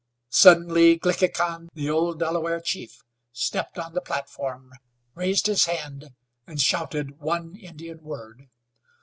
[0.31, 4.73] Suddenly Glickhican, the old Delaware chief, stepped on the platform,
[5.13, 6.15] raised his hand
[6.47, 8.49] and shouted one Indian word.